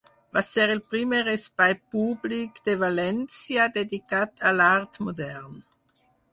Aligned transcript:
Va 0.35 0.41
ser 0.45 0.63
el 0.75 0.79
primer 0.93 1.19
espai 1.33 1.75
públic 1.97 2.57
de 2.69 2.75
València 2.85 3.69
dedicat 3.79 4.45
a 4.53 4.57
l'art 4.59 5.01
modern. 5.11 5.65